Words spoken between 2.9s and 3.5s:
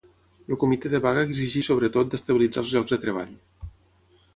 de treball.